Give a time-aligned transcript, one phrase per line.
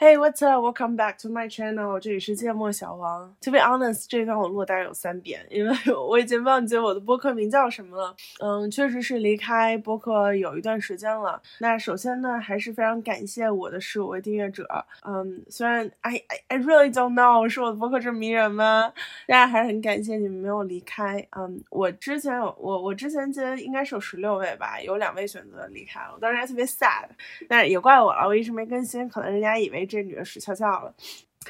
[0.00, 0.62] Hey, what's up?
[0.62, 1.98] Welcome back to my channel.
[1.98, 3.34] 这里是芥末小王。
[3.40, 5.76] To be honest，这一段我录大概有三遍，因为
[6.08, 8.14] 我已经忘记我的播客名叫什么了。
[8.38, 11.42] 嗯，确实是离开播客有一段时间了。
[11.58, 14.68] 那首先呢，还是非常感谢我的十五位订阅者。
[15.04, 18.92] 嗯，虽然 I I I really don't know 是我的播客这么迷人吗？
[19.26, 21.26] 大家还是很感谢你们没有离开。
[21.36, 27.08] 嗯，我之前有我我之前记得应该是有十六位吧，有两位选择离开了，我当时还特别 sad，
[27.48, 29.87] 但是也怪我了，我一直没更新，可能人家以为。
[29.88, 30.94] 这女的死翘翘了，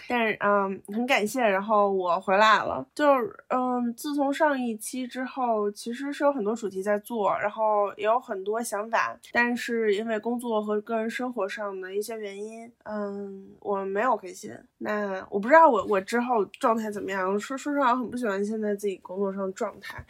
[0.09, 1.41] 但是嗯，很感谢。
[1.41, 14.53] 然后我回来了，就是嗯，自从上一期之后，其实是有很多主题在做，然后也有很多想法，但是因为工作和个人生活上的一些原因，嗯，我没有更新。
[14.79, 17.39] 那我不知道我我之后状态怎么样。
[17.39, 20.05] 说说实话，我很不喜欢现在自己工作上状态。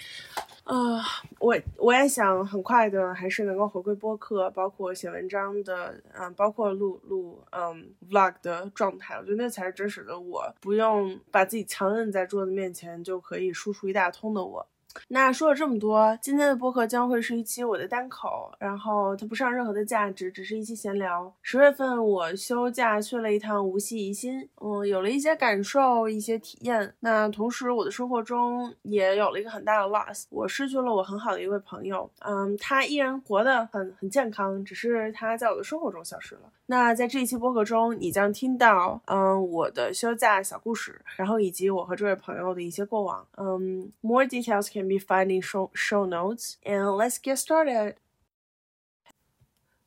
[0.64, 1.00] 啊，
[1.40, 14.66] 我我也想很快的，还是能够回归播客，包括写文章的，嗯，包括录录嗯 vlog 的状态，我觉得那才是真实的我，不用把自己强摁在桌子面前就可以输出一大通的我。
[15.08, 21.32] 那说了这么多，今天的播客将会是一期我的单口，然后它不上任何的价值，只是一期闲聊。
[21.40, 26.92] 十月份我休假去了一趟无锡宜兴，嗯，有了一些感受，一些体验。
[27.00, 36.50] 那同时我的生活中也有了一个很大的 loss，我失去了我很好的一位朋友，嗯，他依然活得很很健康，只是他在我的生活中消失了。
[36.70, 47.94] 那在这一期播客中，你将听到，嗯，我的休假小故事，然后以及我和这位朋友的一些过往，嗯，more details can be found in show show notes，and let's get started。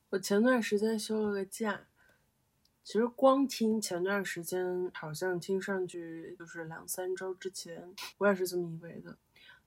[0.10, 1.82] 我前段时间休了个假，
[2.84, 9.16] 其实光听前段时间，好像听上去就是两三周之前，我也是这么以为的，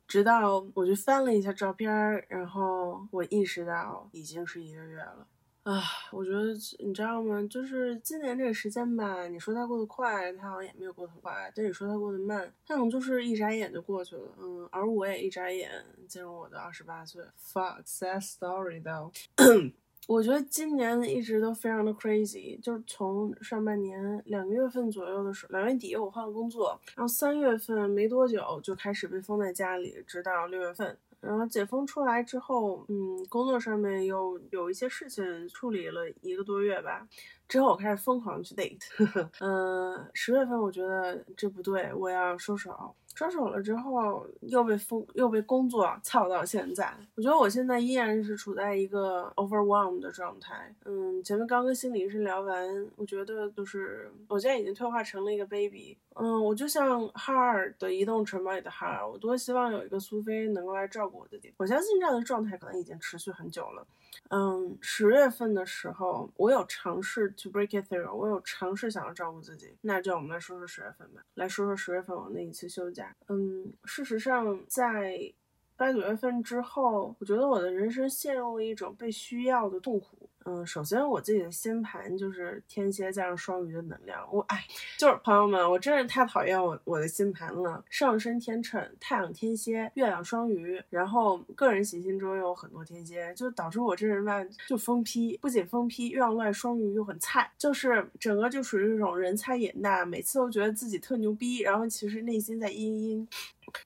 [0.08, 1.88] 直到我去翻了一下照片，
[2.26, 5.28] 然后我意识到已经是一个月了。
[5.64, 7.42] 啊，我觉得你知道吗？
[7.48, 14.28] 就是今年这个时间吧，你说它过得快，它好像也没有过得快；但你说它过得慢，它可能就是一眨眼就过去了。
[14.38, 15.70] 嗯，而我也一眨眼
[16.06, 17.24] 进入我的二十八岁。
[17.40, 19.10] Fuck sad story though。
[20.06, 30.98] 我觉得今年一直都非常的 crazy，就是从上半年两个月份左右的时候，两月底我换了工作，然后三月份没多久就开始被封在家里，直到六月份。
[31.24, 37.06] 然后解封出来之后，嗯，工作上面又有一些事情处理了一个多月吧。
[37.46, 38.80] 之后我开始疯狂去 date，
[39.40, 42.94] 嗯， 十月份我觉得这不对，我要收手。
[43.14, 46.92] 分手了之后，又被封，又被工作操到现在。
[47.14, 50.74] 我觉得我现在依然是处在一个 overwhelmed 的状态。
[50.84, 55.96] 嗯，前面刚跟心理医生聊完，我觉得就是我现在已经退化成了一个 baby。
[56.16, 61.52] 嗯，我就像哈尔的移动城堡里的哈尔，我多希望有一个苏菲能够来照顾我自己。
[61.56, 63.84] 我相信这样的状态可能已经持续很久了。
[64.30, 69.76] 嗯，十月份的时候，我有尝试 to break it through，我有尝试想要照顾自己。
[69.80, 73.03] 那就我们来说说十月份吧，来说说十月份我那一次休假。
[73.28, 75.32] 嗯，事实上，在
[75.76, 80.23] 八九月份之后，我觉得我的人生陷入了一种被需要的痛苦。
[80.44, 84.64] 嗯，首先我自己的星盘就是天蝎加上双鱼的能量，我哎，
[84.98, 87.82] 就是朋友们，我真是太讨厌我我的星盘了。
[87.88, 103.26] 上升天秤，太阳天蝎，月亮双鱼，然后个人行星中有很多天蝎，就导致我这人吧就疯批，不仅疯批，月亮外双鱼又很菜，就是整个就属于这种人菜眼大，每次都觉得自己特牛逼，然后其实内心在嘤嘤。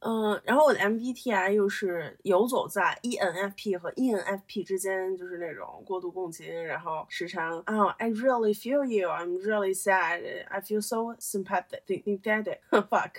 [0.00, 10.80] 嗯，然后我的 MBTI 又是游走在 ENFP 和 ENFP 之间，就是那种过度共情，然后时常啊，I really feel you, I'm really sad, I feel
[10.80, 13.12] so sympathetic, sympathetic, fuck，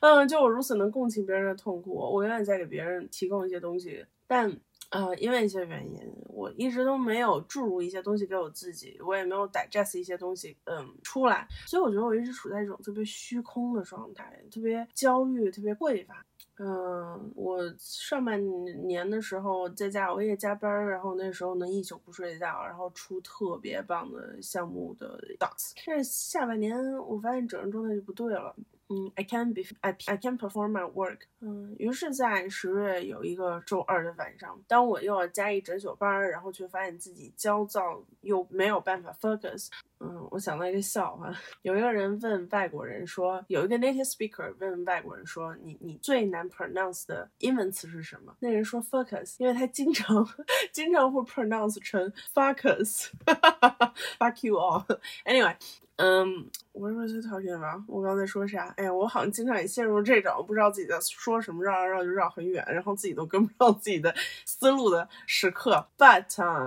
[0.00, 4.56] 嗯，就我如此能共情别人的痛苦，我愿意再给别人提供一些东西，但。
[4.92, 16.24] 呃，因为一些原因，我一直都没有注入一些东西给我自己，我也没有 digest 一些东西，嗯，出来，所以我觉得我一直处在一种特别虚空的状态，特别焦虑，特别匮乏。
[16.58, 18.38] 嗯，我上半
[18.86, 25.72] 年的时候在家熬夜加班，然后那时候能一宿不睡觉，然后出特别棒的项目的 docs。
[25.86, 28.54] 但是下半年我发现整个状态就不对了。
[28.92, 31.20] 嗯，I can be I I can perform my work。
[31.40, 39.68] 嗯，于是，在十月有一个周二的晚上，当我又要加一整宿班，然后却发现自己焦躁又没有办法 focus。
[40.02, 41.32] 嗯，我想到一个笑话，
[41.62, 48.34] 有一个人问外国人说，有一个 native speaker 问外国人说，你你最难 pronounce 的英文词是什么？
[48.40, 50.28] 那人说 focus，因为他经常
[50.72, 54.84] 经常会 pronounce 成 focus，fuck you all。
[55.24, 55.54] Anyway。
[55.96, 57.84] 嗯，我是不是最讨厌吧？
[57.86, 58.68] 我刚才说啥？
[58.78, 64.12] 哎呀，我好像经常也陷入这种不知道自己在说什么，绕绕绕就绕很远，然后自己都跟不上自己的
[64.44, 65.86] 思路的时刻。
[65.96, 66.24] But，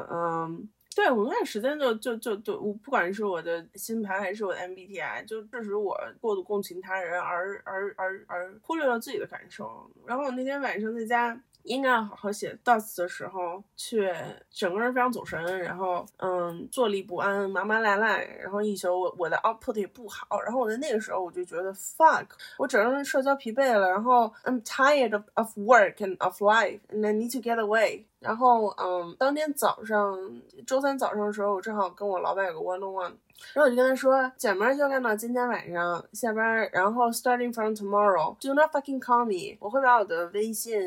[0.10, 9.88] 嗯，对我那段时间就就就就，我不管是我的星盘还是我的 MBTI，就致使我过度共情他人，而而而而忽略了自己的感受。
[10.06, 11.40] 然后我那天晚上在家。
[11.66, 14.16] 应该要好好写 dots 的时候，却
[14.52, 22.28] 整个人非常走神，然后嗯，坐立不安，麻麻赖赖，然后一宿我我的 output 也不好，然后我在那个时候我就觉得 fuck，
[22.60, 28.04] 我整个人社交疲惫了，然后 I'm tired of of work and of life and I need to get away。
[28.26, 30.18] 然后嗯，当天早上
[30.66, 33.14] 周三早上的时候，我正好跟我老板有个 one on one。
[33.54, 40.80] 然后我就跟他说，姐们儿就干到今天晚上下班，然后 starting from tomorrow，do not fucking call me，我会把我的微信、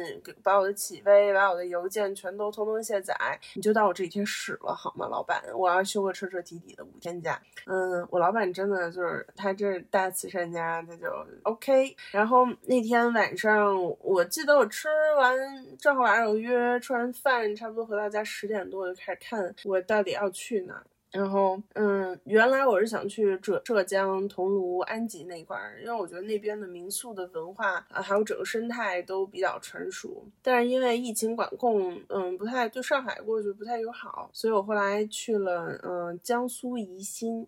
[0.43, 3.15] 把我的企微、把我的邮件全都通通卸载，
[3.55, 5.43] 你就当我这几天屎了好吗，老板？
[5.55, 7.39] 我要休个彻彻底底的五天假。
[7.67, 11.07] 嗯，我老板真的就是他这是大慈善家，他就
[11.43, 11.95] OK。
[12.13, 14.89] 然后那天晚上，我记得我吃
[15.19, 15.37] 完
[15.79, 20.83] 正好晚上有约，吃完饭差不多回到家十点多，我就开始看我到底要去哪。
[21.11, 30.27] 然后，嗯，原来我是想去浙浙江桐庐安吉那块儿，因为我觉得那边的民宿的文化啊，还有整个生态都比较成熟。
[30.43, 37.47] 但是因为疫情管控，嗯，不太对上海过去不太友好，所以我后来去了，嗯，江苏宜兴。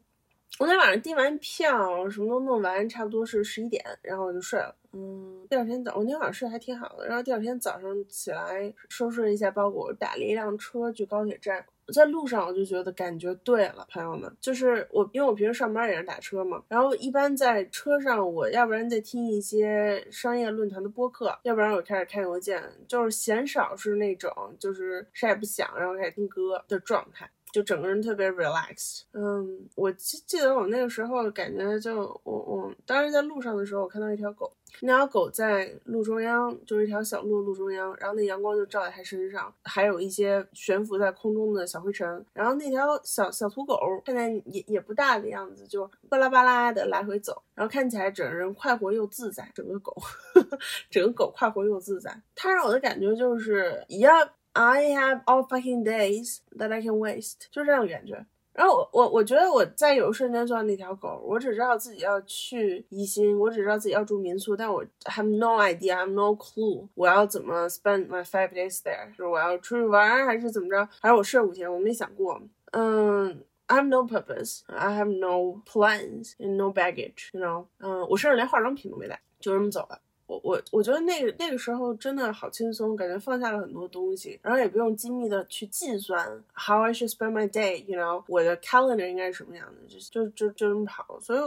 [0.58, 4.75] 我那晚上订完票，什么都弄完，差不多是十一点，然后我就睡了。
[4.93, 7.06] 嗯，第二天早，我那天晚上睡还挺好的。
[7.06, 11.64] 然后第二天早上起来收拾了一下包裹，打了一辆车去高铁站。
[11.93, 27.29] 在路上我就觉得感觉对了，朋友们，就是我，因为我平时上班也是打车嘛，然后一般在车上，我要不然在听一些商业论坛的播客，要不然我开始看邮件，就是鲜少是那种就是啥也不想，然后开始听歌的状态。
[27.52, 34.52] 就整个人特别 relaxed，嗯，我记记得我那个时候感觉就我我当时在路上的时候，我看到一条狗，
[34.82, 49.94] 那条狗在路中央，就是一条小路路中央，然后那阳光就照在它身上，还有一些悬浮在空中的小灰尘，然后那条小小土狗看见也也不大的样子，就巴拉巴拉的来回走，然后看起来整个人快活又自在，整个狗，
[50.88, 54.31] 整个狗快活又自在，它让我的感觉就是一样。
[54.52, 58.26] I have all fucking days that I can waste，就这样感觉。
[58.52, 72.43] 然后我我我觉得我在有一瞬间做到那条狗，我只知道自己要去宜兴，我只知道自己要住民宿，但我 have no idea, I have no clue，我要怎么 spend my five days there，就是我要出去玩还是怎么着，还是我睡五天，我没想过。
[72.73, 80.00] 嗯，I have no purpose，I have no plans，and no baggage，you know，嗯，我甚至连化妆品都没带，就这么走了。
[80.31, 86.25] 我我我觉得那个那个时候真的好轻松，感觉放下了很多东西，然后也不用精密的去计算
[86.55, 91.41] how I should spend my day，you know，我的 calendar 应该是什么样的，就就就就这么跑，所以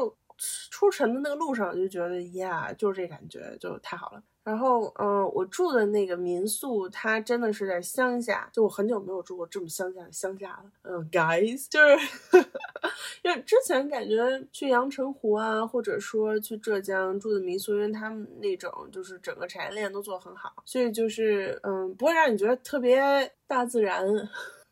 [0.70, 4.22] 出城的那个路上我就觉得，yeah，就是这感觉就太好了。
[4.44, 10.66] 然后，嗯，我住的那个民宿，它真的是在乡下，就我很久没有住过这么乡下的乡下了。
[10.82, 11.98] 嗯，guys，就是，
[13.24, 24.06] 因为之前感觉去阳澄湖啊，或者说去浙江住的民宿，因为他们那种就是整个产业链都做得很好，所以就是，嗯，不会让你觉得特别大自然。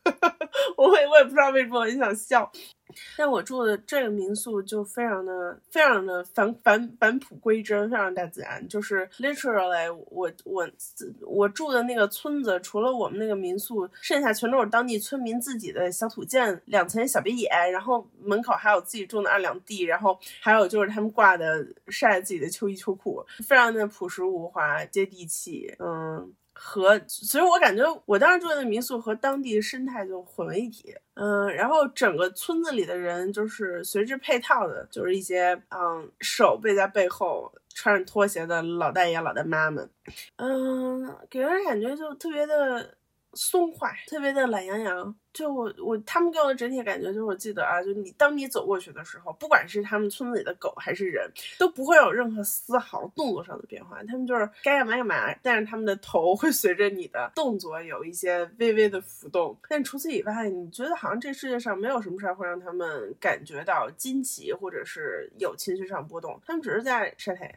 [0.76, 2.50] 我也我也不知道为什么很想笑。
[3.16, 8.66] 但我住的这个民宿就非常的非常的返返返璞归真，非常大自然。
[8.68, 10.68] 就是 literally，我我
[11.20, 25.74] 我住的那个村子，除了我们那个民宿，剩下全都是当地村民自己的小土建，两层小别野，然后门口还有自己种的二两地，然后还有就是他们挂的晒自己的秋衣秋裤，非常的朴实无华，接地气。
[25.78, 26.32] 嗯。
[26.64, 39.90] 和，所以我感觉我当时住的民宿和当地生态就混为一体，嗯，然后整个村子里的人就是随之配套的，就是一些嗯手背在背后穿着拖鞋的老大爷老大妈们，
[40.36, 42.94] 嗯，给人感觉就特别的。
[43.34, 45.14] 松快，特别的懒洋洋。
[45.32, 51.26] 就我我他们给我的整体感觉就是，我记得啊，就你当你走过去的时候，不管是他们村子里的狗还是人，
[51.58, 54.02] 都不会有任何丝毫动作上的变化。
[54.04, 59.58] 他们就是该干嘛干嘛，但是他们的头会随着你的动作有一些微微的浮动。
[59.70, 66.38] 但除此以外，你觉得好像这世界上没有什么事儿会让他们感觉到惊奇，或者是有情绪上波动。
[66.44, 67.54] 他们只是在晒太阳，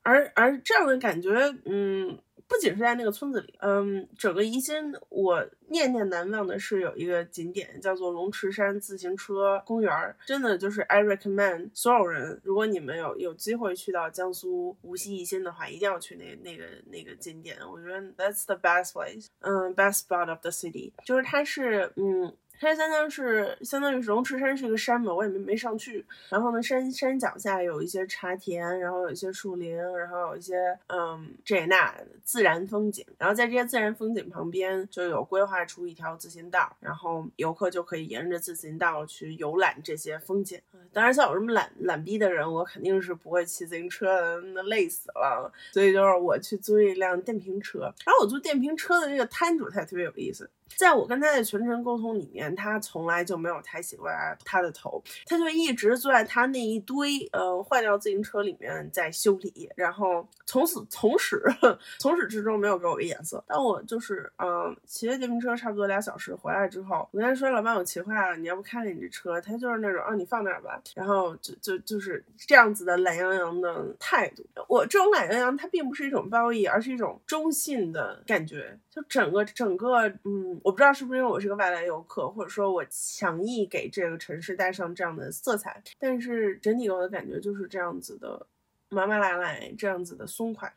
[0.00, 2.18] 而而这样的感觉，嗯。
[2.54, 9.92] 不仅是在那个村子里，嗯，整个宜兴我念念难忘的是有一个景点叫做龙池山自行车公园，
[10.24, 17.56] 真的就是 I recommend 所有人，如果你们有有机会去到江苏无锡宜兴的话，一定要去那那个那个景点。
[17.68, 22.32] 我觉得 that's the best place，嗯，best spot of the city，就是它是嗯。
[22.60, 26.04] 黑三江是相当于是龙池山是一个山嘛，我也没没上去。
[26.28, 30.54] 然后呢，山山脚下有一些茶田，然后有一些树林，然后有一些
[30.86, 33.04] 嗯这那自然风景。
[33.18, 40.60] 然后在这些自然风景旁边，就有规划出一条自行道，然后游客就可以沿着自行道去游览这些风景。
[40.92, 45.52] 当然，像我这么懒懒逼的人，我肯定是不会骑自行车的，那累死了。
[45.72, 47.80] 所以就是我去租一辆电瓶车。
[47.80, 50.48] 然后我租电瓶车的这个摊主他也特别有意思。
[50.76, 54.08] 在我跟他的全程沟通里面，他从来就没有抬起过
[54.44, 61.40] 他的头，他就一直坐在他那一堆呃坏掉自行车里面在修理，然后从此从始
[62.00, 63.42] 从始至终没有给我个眼色。
[63.46, 69.40] 但我就是嗯骑着电瓶车差不多俩小时回来之后，我跟他说老板我骑坏了，你要不看看你这车？
[69.40, 74.44] 他就是那种啊你放那儿吧，然后就就就是这样子的懒洋洋的态度。
[74.68, 78.76] 我这种懒洋洋，它并不是一种褒义，而是一种中性的感觉。
[78.90, 80.53] 就整个整个嗯。
[80.62, 88.46] 我不知道是不是因为我是个外来游客，或者说我强意给这个城市带上这样的色彩，但是整体给我的感觉就是这样子的，
[88.88, 90.72] 麻麻赖赖，这样子的松快，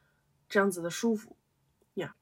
[0.47, 1.35] 这样子的舒服
[1.95, 2.15] 呀。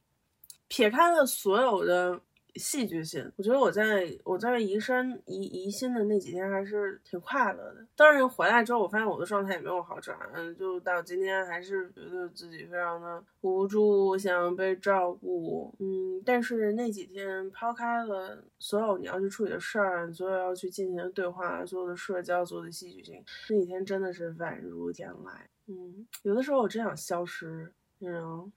[0.68, 2.20] 撇开了所有的。
[2.56, 7.86] 戏剧性，我觉得我在我在宜山宜宜兴的那几天还是挺快乐的。
[7.96, 16.22] 当然回来之后，我发现我的状态也没有好转，嗯，就到今天还是觉得自己非常的无助，想被照顾，嗯。
[16.26, 25.32] 但是那几天抛开了所有你要去处理的事儿，所有要去进行的对话，所有的社交，所有的戏剧性，那几天真的是宛如天籁，
[25.68, 26.08] 嗯。
[26.24, 28.50] 有的时候我真想消失，你知道，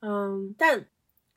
[0.00, 0.86] 嗯，但。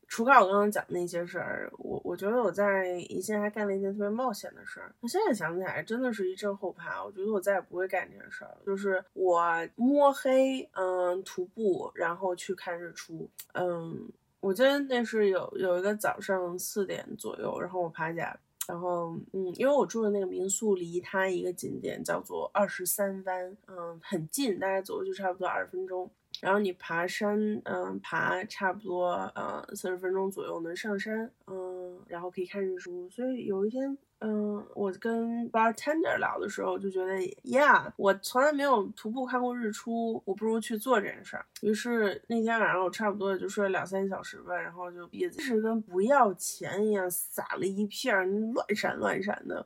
[0.07, 4.95] 除开我刚刚讲那些事儿，我我觉得我在宜兴还干了一件特别冒险的事儿。
[5.01, 7.03] 那现在想起来，真的是一阵后怕。
[7.03, 8.61] 我觉得我再也不会干这件事儿了。
[8.65, 9.43] 就是我
[9.75, 13.29] 摸黑，嗯，徒步，然后去看日出。
[13.53, 14.09] 嗯，
[14.39, 26.09] 我记得那是有有一个早上四点左右，然后我爬起来，然后嗯，因为我住的那个民宿离它一个景点叫做二十三湾，嗯，很近，大概走过去差不多二十分钟。
[26.41, 33.09] 然后你爬山，嗯，爬差不多呃四十分钟左右能上山，嗯，然后可以看日出。
[33.09, 37.13] 所以有一天，嗯，我跟 bartender 聊的时候，就觉得
[37.43, 41.45] ，Yeah，我从来没有徒步看过日出，我不如去做这件事儿。
[41.61, 48.13] 于是那天晚上我差不多也就睡了两三小时吧，然后就鼻子是跟不要钱一样撒了一片，
[48.53, 49.65] 乱闪乱闪的。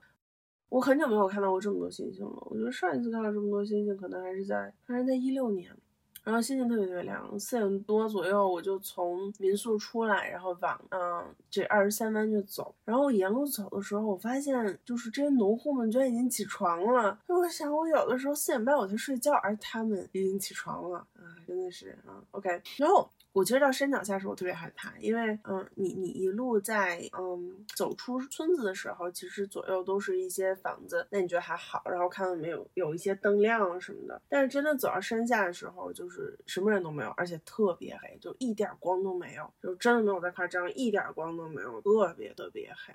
[0.70, 2.48] 我很久没有看到过这么多星星了。
[2.50, 5.70] 我觉得上一次看到这么多星星，可能还是在还是在一六年。
[6.24, 12.74] 然后星星特别特别亮，四点多左右我就从民宿出来，然后往嗯这二十三湾就走。
[12.86, 17.18] 然后我沿路走的时候，我发现就是这些农户们居然已经起床了。
[17.28, 22.24] 我想我有的时候四点半我才睡觉，而他们已经起床了啊，真的是啊。
[22.32, 23.10] OK，然后。
[23.34, 34.22] 我其实到山脚下时候我特别害怕，因为嗯，你你一路在嗯走出村子的时候，其实左右都是一些房子，那你觉得还好，然后看到没有有一些灯亮什么的。
[34.28, 42.94] 但是真的走到山下的时候，就是什么人都没有，而且特别黑，就一点光都没有，就真的没有在夸张，一点光都没有，特别特别黑。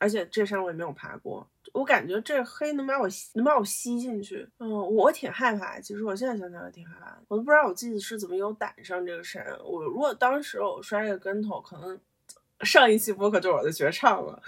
[0.00, 4.48] 而且这山我也没有爬过，我感觉这黑能把我能把我吸进去。
[4.58, 5.80] 嗯，我挺害怕。
[5.80, 7.18] 其实我现在想想也挺害怕。
[7.28, 9.44] 我都不知道我自己是怎么有胆上这个山。
[9.64, 11.98] 我如果当时我摔个跟头，可能
[12.62, 14.42] 上一期播客就是我的绝唱了。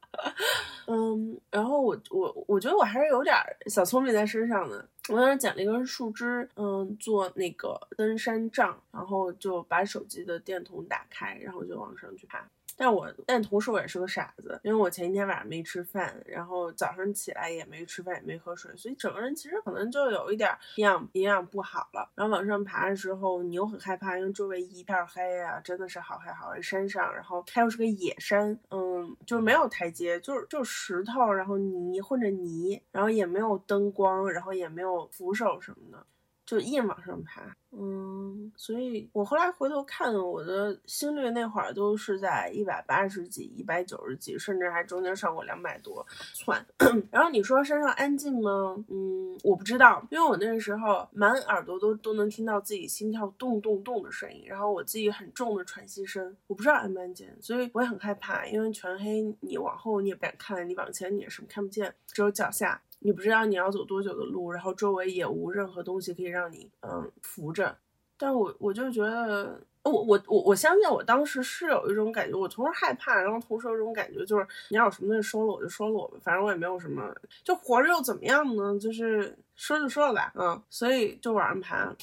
[0.88, 3.34] 嗯，然后我我我觉得我还是有点
[3.66, 4.88] 小聪明在身上的。
[5.08, 12.48] 我当时捡了一根树枝，嗯，做那个登山杖，然后就把手机的电筒打开，然后就往上去爬。
[12.76, 22.10] 但我，但同时我也是个傻子，因为我前一天晚上没吃饭，然后早上起来也没吃饭，也没喝水，所以整个人其实可能就有一点营养营养不好了。
[22.14, 26.60] 然后往上爬的时候，你又很害怕，因为周围一片黑啊，真的是好黑好黑。
[26.60, 36.04] 山上，然后它又是个野山，嗯，就是没有台阶，就是就石头，然后泥混着泥，然后也没有灯光，然后也没有扶手什么的。
[36.46, 46.64] 就硬往上爬，嗯，所以我后来回头看，我的心率那会儿都是在一百八十几、一百九十几，甚至还中间上过两百多窜。
[47.10, 48.76] 然后你说山上安静吗？
[48.88, 62.80] 嗯，我不知道，因为我那个时候满耳朵都都能听到自己心跳咚咚咚的声音，然后我自己很重的喘息声，我不知道安不安静，所以我也很害怕，因为全黑，你往后你也不敢看，你往前你也什么看不见，只有脚下。
[63.00, 67.76] 你不知道你要走多久的路，然后周围也无任何东西可以让你嗯扶着，
[68.16, 78.78] 但我我就觉得，我我我我相信我当时是有一种感觉，我同时害怕，然后同时有一种感觉，就是你要有什么东西收了我就收了我吧，反正我也没有什么，就活着又怎么样呢？
[78.80, 81.94] 就是说就说了吧，嗯，所以就往上爬。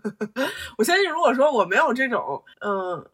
[0.76, 3.06] 我相信如果说我没有这种嗯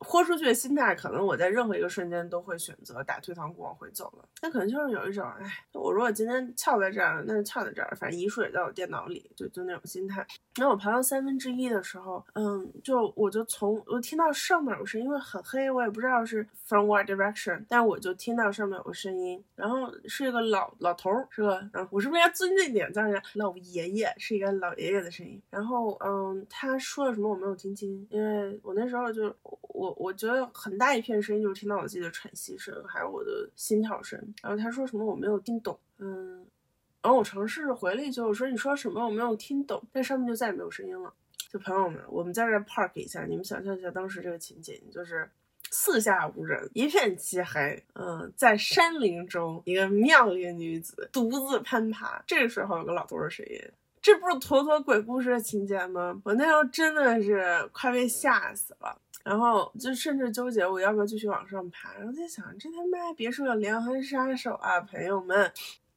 [0.00, 4.24] 豁出去的心态，可能我在任何一个瞬间都会选择打退堂鼓往回走了。
[4.40, 10.26] 那可能就是有一种，哎，我如果今天翘在这儿，那就翘在这儿，反正遗书也在我电脑里，就就那种心态。
[10.56, 21.68] 那我爬到三分之一的时候，嗯，就我就从我听到上面有声音，因为很黑，我也不知道是 from what direction，但我就听到上面有个声音，然后是一个老老头儿，是吧？
[21.72, 25.40] 嗯，我是不是应该尊敬点，叫人家老爷爷，是一个老爷爷的声音。
[25.50, 34.18] 然后，嗯，他说了什么我没有听清，因为我那时候就我我觉得很大一片声音就是听到我自己的喘息声，还有我的心跳声。
[34.42, 36.46] 然后他说什么我没有听懂，嗯。
[37.00, 41.14] 然后我尝试回了一句，我说你说什么我没有听懂，但上面就再也没有声音了。
[41.48, 45.30] 就朋友们，我们在这 park 一下，你们想象一下当时这个情景，就是
[45.70, 52.22] 四下无人，一片漆黑，嗯，在山林中，一个妙龄女子独自攀爬。
[52.26, 53.58] 这个时候有个老头的声音，
[54.02, 56.20] 这不是妥妥鬼故事的情节吗？
[56.24, 65.52] 我那时候真的是快被吓死了，然后就甚至纠结我要不要继续往上爬，然后在想这他妈别说有连环杀手啊，朋友们。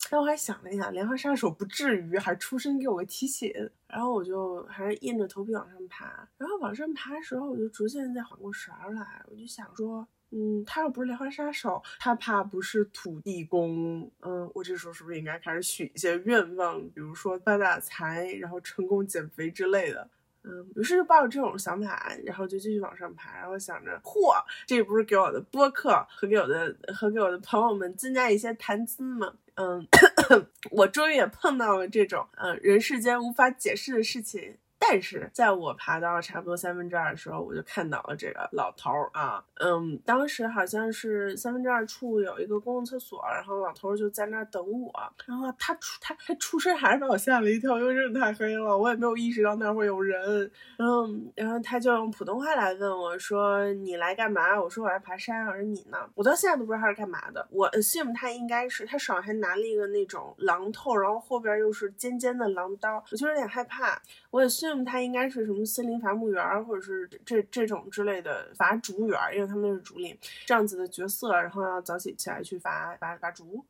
[0.09, 3.53] 但我还想了一下，连环杀手不至于还出声给我个提醒，
[3.87, 6.27] 然后我就还是硬着头皮往上爬。
[6.37, 20.09] 然后往上爬的时候，我就逐渐在缓过神来，我就想说，嗯，他又不是连环杀手，他怕不是土地公，嗯，我这时候是不是应该开始许一些愿望，比如说发大财，然后成功减肥之类的？
[20.43, 24.33] 嗯，于是就抱着这种想法，然后就继续往上爬，然后想着，嚯，
[24.65, 29.33] 这不是给我的播客和给我的和给我的朋友们增加一些谈资吗？
[29.55, 29.85] 嗯，
[30.71, 34.57] 我终于也碰到了这种，嗯，人世间无法解释的事情。
[34.83, 44.91] 但是在我爬到差不多三分之二的时候，我就看到了这个老头儿啊，嗯，当时好像是三分之二处有一个公共厕所，然后老头儿就在那儿等我，
[45.27, 54.59] 然后他出他他出声还是把我吓了一跳，因为真的太黑了，我也没有意识到那儿会有人，然后然后他就用普通话来问我说你来干嘛？
[54.59, 55.97] 我说我来爬山，我说你呢？
[56.15, 64.83] 我到现在都不知道他是干嘛的，我 assume 他应该是他手上还拿了一个那种榔头，然后后边又是尖尖的榔刀，我就有点害怕，我 assume。
[64.83, 73.63] 他应该是什么森林伐木员，或者是这这种之类的伐竹员，因为他们是竹林这样子的角色，然后要早起起来去伐伐伐竹。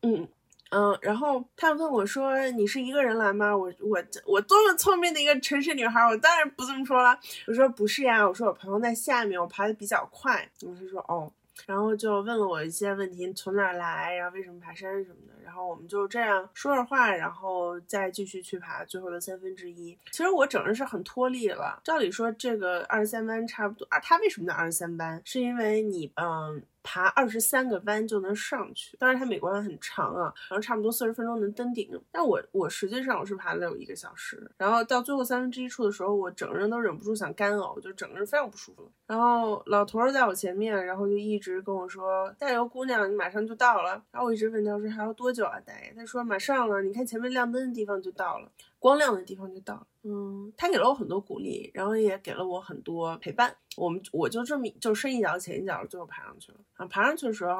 [0.00, 0.26] 嗯
[0.70, 7.18] 嗯，然后他问我说：“你是一个人来吗？”我我我多么聪明的一个城市女孩，我当然不这么说了。
[7.46, 11.30] 我说：“不是呀，我说我朋友在下面，我爬的比较快。”然后他说：“哦。”
[11.66, 15.32] 然后就问了我一些问题，从哪来，然后为什么爬山什么的。
[15.44, 19.98] 然后我们就这样说着话，然后再继续去爬最后的三分之一。
[20.10, 21.80] 其实我整个是很脱力了。
[21.84, 25.20] 照理说这个二十三班差不多啊，他为什么叫二十三班？
[25.24, 26.62] 是因为你嗯。
[26.82, 31.88] 爬二十三个弯就能上去，当然它美观很长啊，然后差不多四十分钟能登顶。
[32.10, 38.90] 但我我实际上我是爬了有一个小时，然后到最后三分之一处的时候，我整个人都忍不住想干呕，就整个人非常不舒服。
[39.06, 48.50] 然后老头儿在我前面，然后就一直跟我说：“加油，姑娘，你马上就到了。”然后我一直问他说：“还要多久啊，大爷？”他说：“马上了，你看前面亮灯的地方就到了。”
[48.82, 53.56] 光亮的地方就到了，嗯，他给了我很多鼓励，然后也给了我很多陪伴。
[53.76, 56.58] 我们我就这么就深一脚浅一脚，最后爬上去了。
[56.74, 57.54] 啊，爬上去的时候，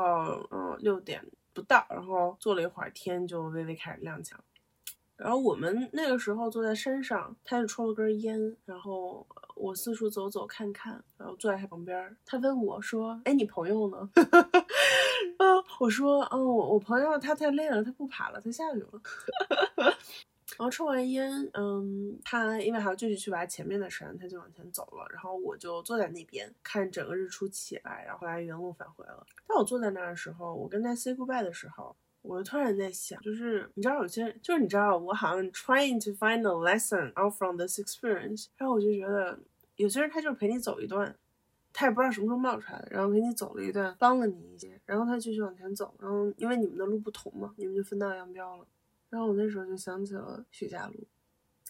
[0.50, 4.40] 嗯，六点不到，然后坐了一会儿，天就微微开始亮起来。
[5.16, 12.16] 然后我们那个时候坐在山上，他就抽了根烟，然后我四处走走看看，然后坐在他旁边。
[12.26, 14.10] 他问我说：“哎，你朋友呢？”
[15.38, 15.46] 啊，
[15.78, 18.88] 我说：“嗯，我我朋友他太累了，他不爬了，他下去了。”
[20.62, 25.04] 然后抽完烟，嗯，他因为还要继续去爬前面的山，他就往前走了。
[25.12, 29.26] 然后我就坐在那边看整个日出起来，然后来原路返回了。
[29.48, 38.46] 当我坐在那儿的时候，我跟他 say goodbye 的时候，我就突然在想，就是你知道有些，就是你知道我好像 trying to find a lesson out from this experience。
[38.56, 39.36] 然后我就觉得
[39.74, 41.12] 有些人他就是陪你走一段，
[41.72, 48.64] 他也不知道什么时候冒出来的，然后陪你走了一段，帮了你一些，然后他继续往前走，然后因为你们的路不同嘛，你们就分道扬镳了。
[49.12, 51.06] 然后我那时候就想起了许佳璐，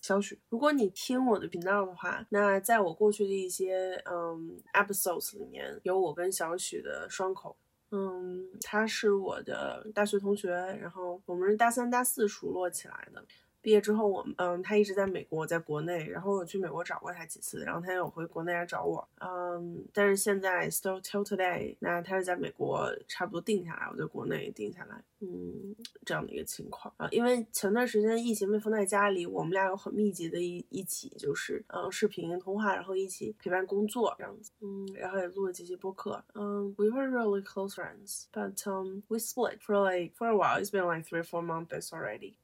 [0.01, 0.39] 小许。
[0.49, 7.57] 如果你听我的频道的话，那在我过去的一些嗯 episodes 里面有我跟小许的双口。
[7.91, 13.25] 嗯，他是我的大学同学，然后我们是大三、大四熟络起来的。
[13.63, 26.93] 毕业之后，我们嗯，他一直在美国，在国内，然后我去美国找过他几次，然后他有回国内来找我，嗯，但是现在 still till today，那他是在美国差不多定下来，我在国内定下来，嗯，这样的一个情况。
[26.97, 41.23] 啊，因为前段时间疫情被封在家里，我们俩有很密集的一一起就是嗯视频通话，然后一起陪伴工作这样子，嗯，然后也录了几期播客，嗯，we were really close friends，but um we split for like for a while，it's been like three
[41.23, 42.35] four months already。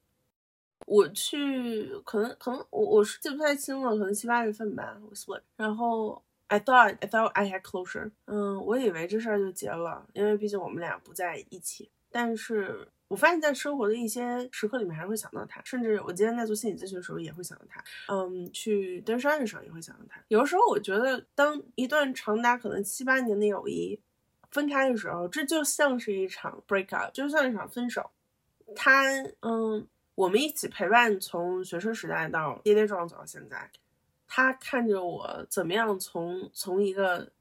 [0.85, 5.39] 我去，可能可能我我是记不太清了，可能七八月份吧，我。
[5.55, 8.11] 然后 I thought I thought I had closure。
[8.25, 11.89] 嗯，我以为这事儿就结了，因为毕竟我们俩不在一起。
[12.11, 15.61] 但是我发现，在生活的一些时刻里面，还是会想到他。
[15.63, 17.83] 甚至我今天在做心理咨询的时候，也会想到他。
[18.07, 20.19] 嗯，去登山的时候也会想到他。
[20.29, 23.99] 有的时候，我觉得，当一段长达可能七八年的友谊
[24.49, 28.09] 分开的时候，这就像是一场 break up，就像一场分手。
[28.75, 29.03] 他，
[29.41, 29.87] 嗯，
[30.19, 33.71] 我们一起陪伴从学生时代到跌跌撞撞走到现在。
[34.27, 37.31] 他看着我怎么样从从一个。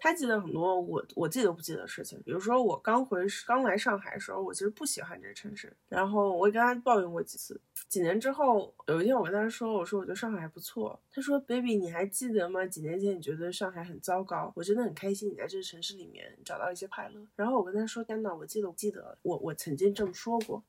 [0.00, 7.60] 他记得很多我我自己都不记得的事情，比如说我刚回刚来上海的时候，我其实不喜欢这个城市，然后我也跟他抱怨过几次。
[7.88, 11.00] 几年之后，有一天我跟他说，我说我觉得上海还不错。
[11.10, 12.64] 他说，baby，你还记得吗？
[12.66, 17.26] 几年前你觉得上海很糟糕，我真的很开心你在这个城市里面找到一些快乐。
[17.34, 20.62] 然后我跟他说，天呐，我记得我记得我我曾经这么说过。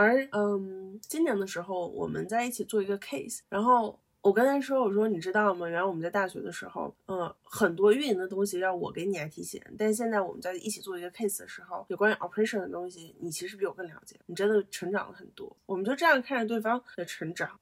[0.00, 3.98] 而嗯，今年的时候我们在一起做一个 case，然后。
[4.22, 5.66] 我跟他说：“我说你知道吗？
[5.66, 9.58] 原来我们在大学的时候，嗯，很多运营的东西要我给你来提醒。
[9.78, 14.20] 但现在我们在一起做一个 case 的时候，有关于 operation 的东西，你其实比我更了解。
[14.26, 15.56] 你真的成长了很多。
[15.64, 17.58] 我们就这样看着对方的成长，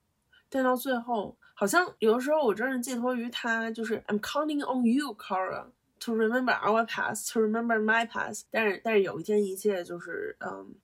[0.51, 5.67] 但到最后，好像有的时候我真是寄托于他，就是 I'm counting on you, Kara,
[6.01, 8.43] to remember our past, to remember my past。
[8.51, 10.75] 但是，但是有一天一切就是嗯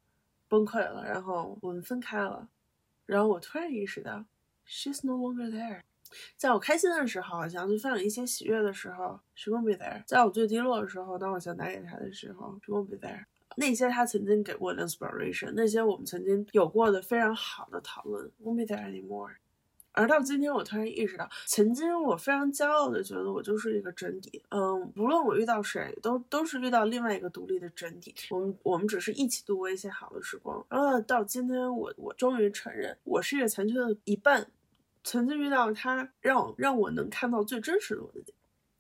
[0.49, 2.49] 崩溃了，然后我们分开了，
[3.07, 4.25] 然后我突然意识到。”
[4.67, 5.83] She's no longer there。
[6.37, 10.03] 在我开心的时候，想要去分享一些喜悦的时候，She won't be there。
[10.07, 13.25] 在我最低落的时候，当我想打给他的时候，She won't be there。
[13.57, 19.35] 那些他曾经给过的 inspiration，那些我们曾经有过的非常好的讨论，won't be there anymore。
[19.95, 28.13] 而到今天，我突然意识到，曾经我非常骄傲的觉得我就是一个真谛，嗯，无论我遇到谁，都都是遇到另外一个独立的真谛。
[28.31, 30.67] 我们我们只是一起度过一些好的时光。
[30.69, 34.51] 然后到今天，我我终于承认，我是一个残缺的一半。
[35.05, 38.35] 曾经遇到他，让让我能看到最真实的我自己。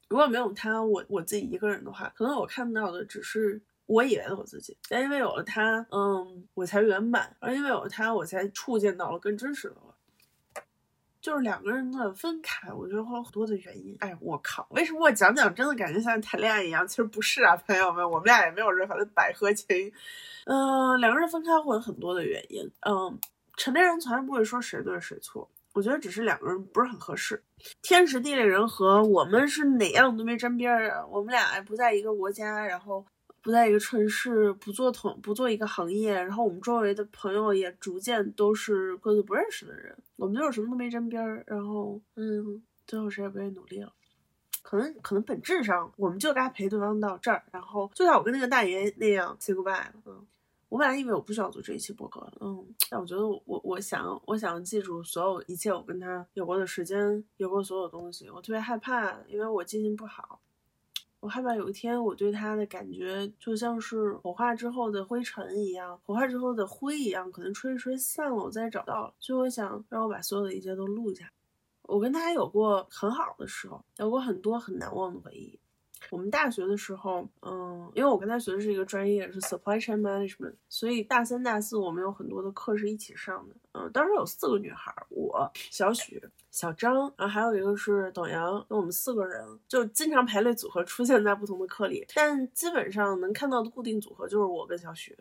[0.08, 4.76] 如果没有他，我我自己一个人的话，可能我看到的只是我以为的我自己。
[4.88, 7.36] 但因为有了他，嗯，我才圆满。
[7.38, 9.93] 而因为有了他，我才触见到了更真实的我。
[11.24, 13.96] 就是两个人的分开，我觉得会有很多的原因。
[14.00, 16.86] 哎，我靠，为什么我讲讲真的感觉像谈恋爱一样？
[16.86, 19.90] 其实不是啊，朋友们，我们俩也没有任何的百合情。
[20.44, 22.70] 嗯，两个人分开会有很多的原因。
[22.86, 23.18] 嗯，
[23.56, 25.50] 成年人从来不会说谁对谁错。
[25.72, 27.42] 我觉得只是两个人不是很合适，
[27.80, 31.06] 天时地利人和，我们是哪样都没沾边儿啊。
[31.06, 33.02] 我们俩不在一个国家，然后
[33.44, 41.44] 不在一个城市，不做同不做一个行业，然后我们周围的朋友也逐渐都是各自不认识的人，我们就是什么都没沾边儿。
[41.46, 43.92] 然后，嗯，最后谁也不愿意努力了。
[44.62, 50.26] 可能可能本质上我们就该陪对方到这儿，然后就像我跟那个大爷那样 say goodbye 了，嗯。
[50.70, 58.28] 我本来以为我不需要做这一期播客，嗯，但我觉得我我想我想记住所有一切我跟他有过的时间，有过所有东西。
[58.28, 60.40] 我特别害怕，因为我记性不好，
[61.24, 69.14] 我害怕有一天我对他的感觉就像是火化之后的灰尘一样，火化之后的灰一样，可能吹一吹散了，我再找到了。
[69.18, 71.32] 所以我想让我把所有的一切都录下。
[71.84, 75.58] 我跟他有过很好的时候，有过很多很难忘的回忆。
[76.10, 83.54] 我们大学的时候，嗯，因为我跟他学的是一个专业，是 supply chain management，所以大三、大四我们有很多的课是一起上的。
[83.72, 95.16] 嗯，当时有四个女孩，我、小许、小张，然后还有一个是董阳，我们四个人就经常排列组合出现在不同的课里，但基本上能看到的固定组合就是我跟小许。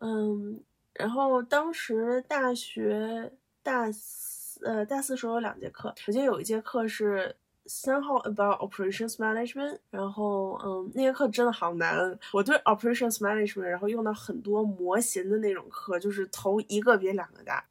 [0.00, 0.60] 嗯，
[0.94, 7.36] 然后当时大学大四，呃，大四时候有两节课，首先有一节课是。
[7.68, 12.18] 三号 about operations management，然后嗯，那些课真的好难。
[12.32, 17.62] 我对 operations management，然后用到很多模型的那种课，就是头一个比两个大。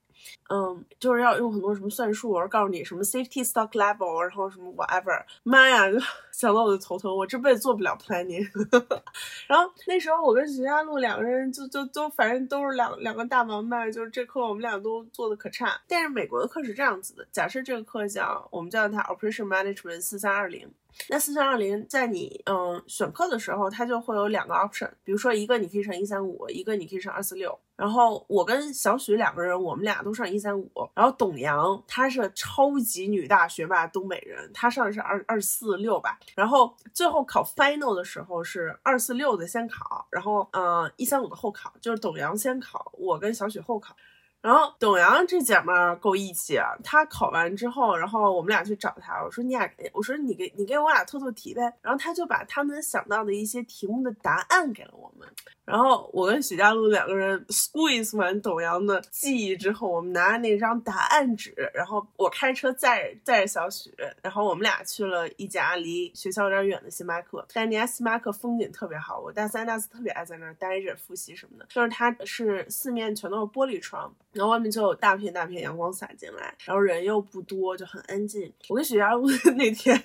[0.50, 5.86] 嗯，就是要用很多什么算术，我告诉你什么 safety stock level，然后什么 whatever，妈呀，
[6.32, 8.48] 想到我就头疼，我这辈子做不了 planning。
[9.48, 15.82] 然后那时候我跟徐佳璐两个人就就都反正都是两两个大王八，就是这课我们俩都做的可差。
[15.88, 20.70] 但是美国的课是这样子的，假设这个课叫我们叫它 operation management 四三二零。
[21.10, 27.58] 那四三二零在你嗯选课的时候，它就会有两个 option，比如说一个你可以上一三五，一个你可以上二四六。
[27.76, 30.72] 然后我跟小许两个人，我们俩都上一三五。
[30.96, 36.20] 然后董阳她是超级女大学霸，东北人，她上的是二二四六吧。
[36.36, 43.96] 然后最后考 final 的时候是二四六的先考，然后嗯一三五的后考，就是董阳先考，我跟小许后考。
[44.42, 46.78] 然后董阳这姐们儿够义气啊！
[46.84, 51.62] 她考完之后，然后我们俩去找她，我说你俩，我说你给你给我俩透透题呗。
[51.82, 55.28] 然后她就把她能想到的一些题目的答案给了我们。
[55.66, 67.46] 然后我跟许佳璐两个人 squeeze 完董阳的记忆之后，我们拿着那张答案纸，然后我开车载载着小许，然后我们俩去了一家离学校有点远的星巴克。
[67.54, 71.66] 但那家星巴克风景特别好，我大三大四特别爱在那儿待着复习什么的。
[71.70, 74.14] 就是它是四面全都是玻璃窗。
[74.38, 78.54] 然后外面就有大片大片阳光洒进来，然后人又不多，就很安静。
[78.70, 80.00] 我跟许佳璐 那天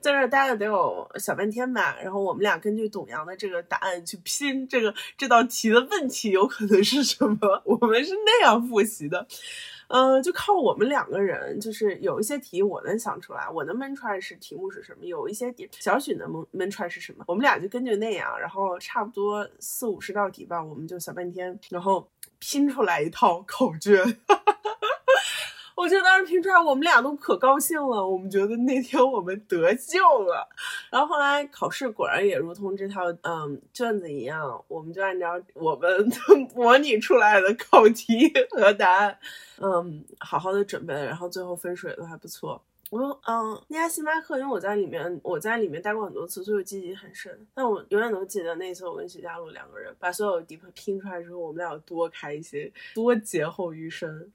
[0.00, 9.26] 在那待了得有小半天吧，然后我们俩根据董阳的这个答案去拼这个这道题的问题有可能是什么，我们是那样复习的。
[9.88, 22.08] 呃，就靠我们两个人，就是有一些题我能想出来，我能闷出来是题目是什么；有一些题小许能闷闷出来是什么，我们俩就根据那样，然后差不多四五十道题吧，我们就小半天，然后。
[22.40, 24.00] 拼出来一套口诀，
[25.78, 28.04] 我记得当时拼出来，我们俩都可高兴了。
[28.04, 30.48] 我们觉得那天我们得救了。
[30.90, 35.88] 然后后来考试果然也如同这套嗯卷子一样，我们就按照我们
[36.52, 39.16] 模拟出来的考题和答案，
[39.60, 42.60] 嗯，好好的准备，然后最后分数也都还不错。
[42.90, 47.46] 我说，嗯，那家星巴克，因为我在里面，我在里面待过很多次，所以我记忆很深。
[47.54, 54.32] 但我永远都记得那次我跟徐佳璐两个人把所有题拼出来之后，我们俩有多开心，多劫后余生。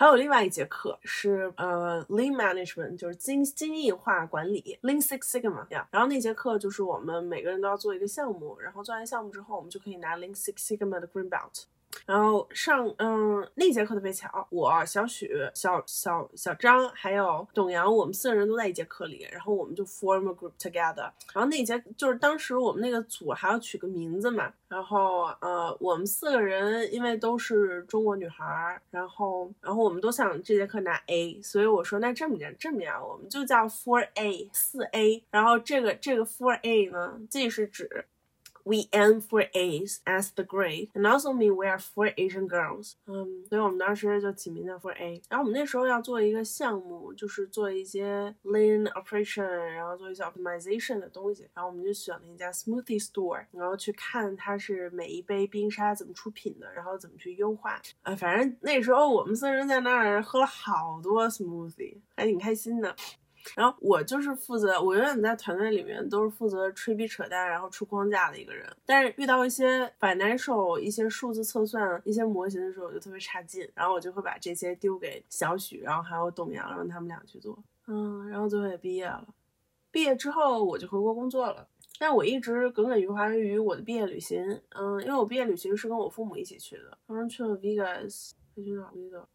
[0.00, 5.86] 还有另外一节课是呃，Lean Management，就是精精益化管理，Lean Six Sigma 呀。
[5.90, 11.64] 然后那节课就是我们每个人都要做一个项目，然后做完项目之后，我们就可以拿 Lean Six Sigma 的 Green Belt。
[12.06, 21.10] 然后上嗯那节课特别巧，我小许、小小小张还有董阳，我们四个人都在一节课里，然后我们就 form a group together。
[21.32, 35.22] 然后那节就是当时我们那个组还要取个名字嘛，然后呃我们四个人因为都是中国女孩，然后然后我们都想这节课拿 A，所以我说那这么着这么样，我们就叫 four A 四 A。
[35.30, 38.06] 然后这个这个 four A 呢，既是指。
[38.64, 42.92] We aim for A's as the grade, and also mean we are four Asian girls.
[43.06, 45.22] 嗯，所以我们当时就起名叫 For A。
[45.28, 51.48] 然后我们那时候要做一个项目，就是做一些 lean operation，然后做一些 optimization 的东西。
[51.54, 57.80] 然后我们就选了一家 smoothie store，然后去看它是每一杯冰沙怎么出品的，然后怎么去优化。
[58.02, 62.94] 啊，反正那时候我们四人在那儿喝了好多 smoothie，还挺开心的。
[63.56, 68.66] 然后我就是负责，我永远在团队里面都是负责吹逼扯淡，然后出框架的一个人。
[68.84, 73.68] 但是遇到一些 financial、一些数字测算、一些模型的时候，我就特别差劲。
[73.74, 77.58] 然后我就会把这些丢给小许，然后还有董阳，让他们俩去做。
[77.86, 79.26] 嗯，然后最后也毕业了。
[79.90, 81.66] 毕业之后我就回国工作了。
[81.98, 84.42] 但我一直耿耿于怀于我的毕业旅行。
[84.70, 89.28] 嗯，因为我毕业旅行是跟我父母一起去的，当时去了 Vegas，还去哪儿来着？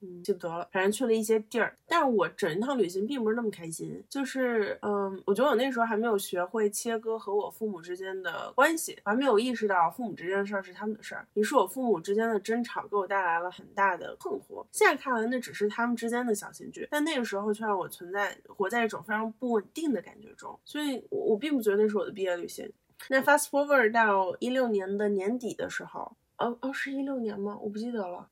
[0.00, 14.64] 嗯，记不得了，反正去了一些地儿，但是我整一趟旅行并不是那么开心，就是，嗯，我觉得我那时候还没有学会切割和我父母之间的关系，我还没有意识到父母之间的事儿是他们的事儿，于是我父母之间的争吵给我带来了很大的困惑。
[14.70, 22.70] 现在看来那只是他们之间的小情绪，但那个时候却让我存在活在一种非常不稳定的感觉中，所以我并不觉得那是我的毕业旅行。
[23.08, 27.58] 那 fast forward 到一六年的年底的时候，哦哦，是一六年吗？
[27.60, 28.28] 我不记得了，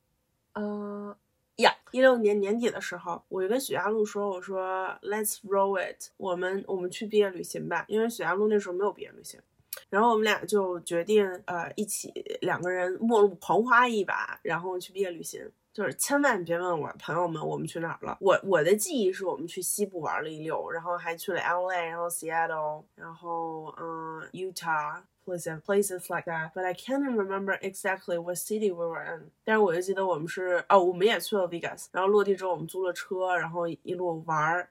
[0.52, 1.16] 呃。
[1.56, 7.84] 呀，一六年年底的时候，我就跟许佳璐说：“我说，Let's roll it，我们我们去毕业旅行吧。
[7.88, 9.40] 因为许佳璐那时候没有毕业旅行，
[9.88, 15.50] 然后我们俩就决定，呃，一起两个人末路狂花一把，然后去毕业旅行。
[15.76, 28.86] 就是千万别问我朋友们我们去哪儿了，我我的记忆是我们去西部玩了一溜，然后还去了 LA，然后 Seattle，然后嗯 Utah。” places places like that, but I can't remember exactly what city we
[28.86, 29.32] were in.
[29.44, 34.68] 但是我就记得我们是哦，我们也去了 Vegas，然后落地之后我们租了车，然后一路玩儿。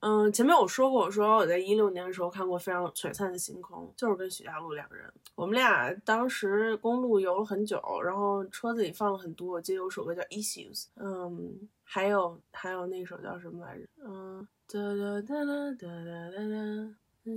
[0.00, 5.12] 嗯，前面我说过，我说我在一六年的时候看过非常璀璨的星空，就是跟许佳璐两个人。
[5.34, 13.84] 我们俩当时公路游了很久，然后车子里放了很多，我记得有首歌叫 Issues，嗯，还有还有那首叫什么来着？
[14.04, 17.30] 嗯，哒哒哒哒哒哒哒不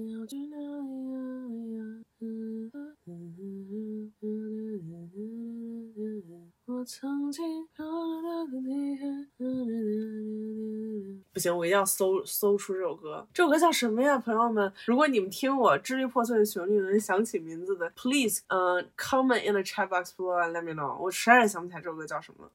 [11.40, 13.28] 行，我一定要搜搜出这首歌。
[13.34, 14.72] 这首歌叫什么呀，朋友们？
[14.86, 20.98] 如果你们听我支离破碎的旋律能想起名字的，please，嗯，comment in the chat box below and let me know。
[20.98, 22.50] 我实在想不起来这首歌叫什么。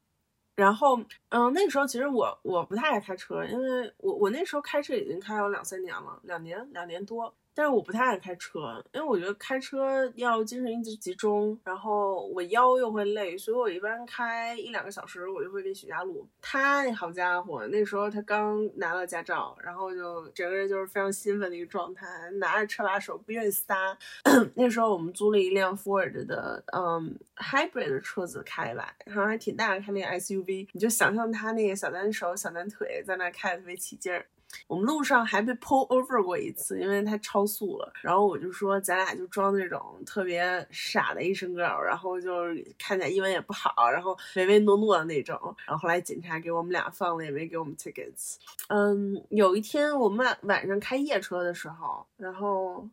[0.59, 7.33] 然后，嗯，那个时候其实我我不太爱开车，因为我我那时候开车已经开了两三年了，两年两年多。
[7.59, 16.25] 但是我不太爱开车，因为我觉得开车要精神一直集中，然后我腰又会累，所以我一般开一两个小时，我就会给许家路。
[16.41, 23.99] 他那好家伙，那时候他刚拿了驾照，然后就整个人就是非常兴奋的一个状态，拿着车把手不愿意撒。
[24.55, 34.25] 那时候我们租了一辆 Ford 的嗯 Hybrid 的车子开吧，然后还挺大，开那个 SUV，你就想象他那个小单手、小单腿在那开的特别起劲儿。
[34.67, 37.93] 我们路上还被 pull over 过一次，因为他超速了。
[38.03, 42.31] 然后我就说，咱俩就装那种特别傻的一身 girl，然后就
[42.79, 45.39] 看起来英文也不好，然后唯唯诺诺的那种。
[45.67, 48.37] 然后后来警察给我们俩放了，也没给我们 tickets。
[48.69, 52.89] 嗯，有一天我们晚晚上开夜车的时候，然后。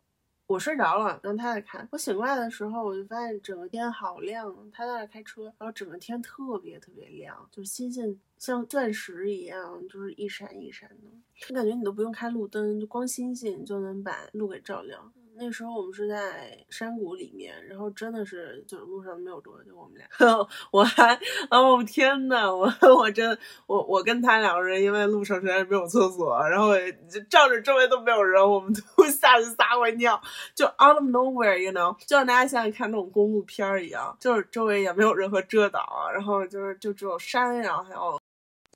[0.48, 1.88] 我睡着了，让他在看。
[1.92, 4.56] 我醒过来的时候，我就发现整个天好亮。
[4.72, 11.10] 他在那开车，然后整个天特别特别亮，就是星星像钻石一样，就是一闪一闪的。
[11.36, 15.12] 就感觉你都不用开路灯，就光星星就能把路给照亮。
[15.38, 20.08] 那时候我们是在山谷里面，然后真的是就是路上没有多，就我们俩。
[20.72, 21.14] 我还
[21.50, 26.74] 哦天呐，我我真我我跟他两个人，因为路上实在是没有厕所，然后
[27.10, 30.20] 就照着周围都没有人，我们 都下去撒过尿，
[30.56, 38.20] 就 out of nowhere，you know，就像大家现在看那种公路片儿一样，就是周围也没有任何遮挡，然后就是就只有山，然后还有。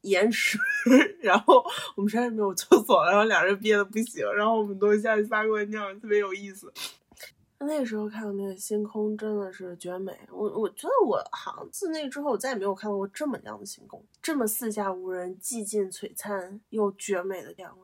[0.01, 0.57] 延迟，
[1.21, 1.63] 然后
[1.95, 6.71] 我们实在没有厕所，然后俩人憋的不行，然后我们都下去撒过尿，特别有意思。
[7.61, 17.77] 那时候看到那个星空真的是绝美，我我觉得我好像自那之后我再也没有看到过这么亮的星空，这么四下无人、寂静璀璨又绝美的亮。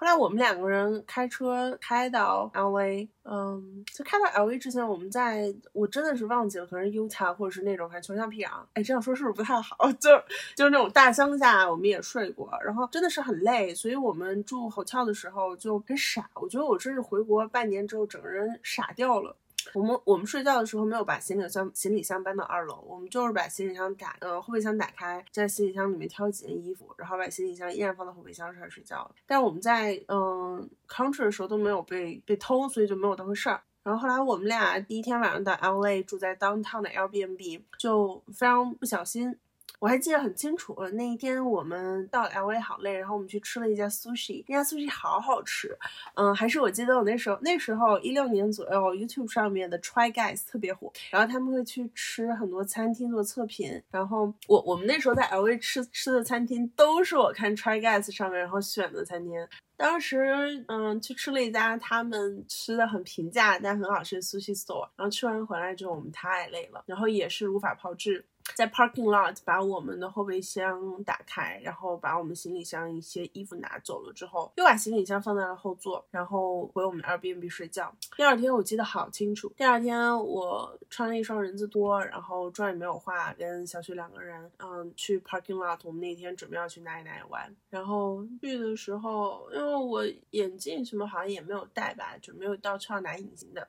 [0.00, 8.48] 后来我们两个人开车开到 L A，嗯，就开到 L A 之前，我们在我真的是忘记了，可能是 Utah 或者是那种还穷乡僻壤。
[8.72, 9.76] 哎，这样说是不是不太好？
[10.00, 10.08] 就
[10.56, 16.30] 就是那种大乡下，我们也睡过，然后真的是很累，所以我们住 hotel 的时候就很傻。
[16.36, 19.36] 我觉得我真是回国半年之后，整个人傻掉了。
[19.74, 29.10] 我们我们睡觉的时候没有把行李箱行李箱搬到二楼，我们就是把行李箱打呃后备箱打开，在行李箱里面挑几件衣服，然后把行李箱依然放到后备箱上睡觉。
[29.26, 33.62] 但是我们在嗯 country 的时候都没有被被偷，所以就没有当回事儿。
[33.82, 39.38] 然后后来我们俩第一天晚上到 LA 住在 downtown 的 Airbnb，就非常不小心。
[39.80, 45.74] 我还记得很清楚，那一天我们到 L A 好累，然后我们去吃了一家 sushi，那家 sushi 好好吃，
[46.16, 68.26] 嗯，还是我记得我那时候那时候一六年左右，YouTube 上面的 Try Guys 特别火，然后他们会去吃很多餐厅做测评，然后我我们那时候在 L A 吃吃的餐厅都是我看 Try Guys 上面然后选的餐厅，当时嗯去吃了一家他们吃的很平价但很好吃的 sushi store，然后吃完回来之后我们太累了，然后也是无法炮制。
[68.54, 77.94] 在 parking lot 把我们的后备箱打开，然后把我们行李箱一些衣服拿走了之后，又把行李箱放在了后座，然后回我们 Airbnb 睡觉。
[78.16, 85.78] 第二天我记得好清楚，第二天我穿了一双人字拖，然后妆也没有化，跟小雪两个人，嗯，去 parking lot。
[85.84, 93.66] 我们那天准备要去哪里哪里玩，然后去的时候，因为我眼镜什么好像也没有戴吧，就没有到车上拿隐形的。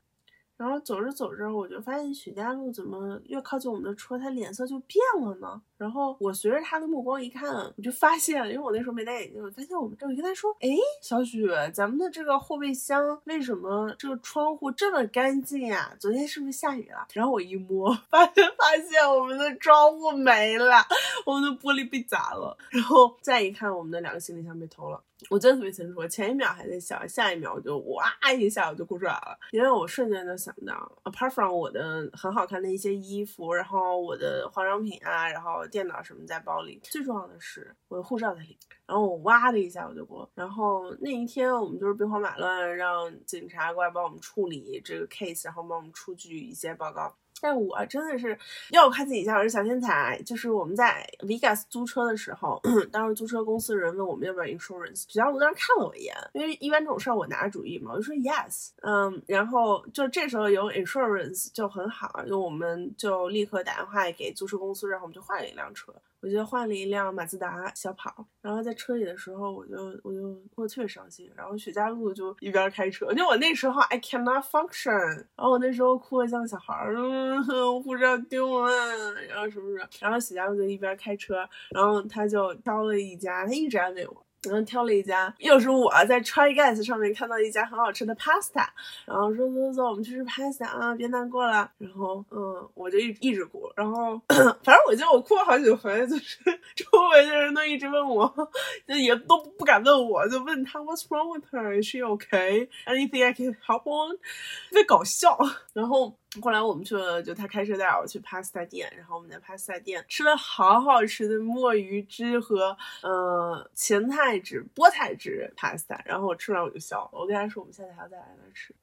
[0.62, 5.60] 然后走着走着，我就发现许家路怎么越靠近我们的车，他脸色就变了呢？
[5.76, 10.70] 然后我随着他的目光一看，我就发现，因为我那时候没戴眼镜，我发现我们，我跟他说：“哎，
[11.02, 15.92] 小许，咱们的这个后备箱为什么这个窗户这么干净呀？
[16.00, 20.86] 昨天是不是下雨了？”然后我一摸，发现发现我们的窗户没了，
[21.26, 22.56] 我们的玻璃被砸了。
[22.70, 25.02] 然后再一看，我们的两个行李箱被偷了。
[25.30, 47.16] 我真的特别清楚，前一秒还在笑，下一秒我就哇一下我就哭出来了，因为我瞬间就想到，apart from 我的很好看的一些衣服，然后我的化妆品啊，然后电脑什么在包里，最重要的是我的护照在里，然后我哇的一下我就过，然后那一天我们就是兵荒马乱，让警察过来帮我们处理这个 case，然后帮我们出具一些报告。
[47.42, 48.38] 但我真的是
[48.70, 50.22] 要夸自己一下，我是小天才。
[50.24, 65.94] 就是我们在 Vegas 租车的时候，当时租车公司的人问我们要不要 insurance，只要我当时看了我一眼，因为一般这种事儿我拿主意嘛，我就说 yes，嗯，然后就这时候有 insurance 就很好，就我们就立刻打电话给租车公司，然后我们就换了一辆车。
[66.22, 71.32] 我就换了一辆马自达小跑，然后在车里的时候，我就我就过得特别伤心。
[71.36, 74.92] 然后许家路就一边开车，就我那时候 I cannot function，
[75.36, 77.44] 然后我那时候哭的像小孩儿，嗯，
[77.82, 84.26] 护照丢了，然后什么什么，然后许家路就一边开车，然后他就挑了一家，他一直安慰我。
[84.44, 88.68] 然后挑了一家，又是我在 Try Guys 上面看到一家很好吃的 pasta，
[89.06, 91.70] 然后说走走走，我们去吃 pasta 啊，别难过了。
[91.78, 96.40] 然后嗯，我就一一直哭，然后 反正我记得我哭了好几回，就是
[96.76, 98.50] 周围的人都都一直问我，
[98.88, 101.80] 就也都不敢问我，就问他 What's wrong with her?
[101.80, 102.68] Is she okay?
[102.88, 104.18] Anything I can help on?
[104.18, 105.38] 特别搞笑。
[105.74, 116.00] 然后后来我们去了，就他开车带我去 pasta 店，然后我们在 pasta 店吃了好好吃的墨鱼汁和呃芹菜汁、菠菜汁 pasta。
[116.06, 118.74] 然后我吃完我就笑了，我跟他说我们下次还要再来那吃。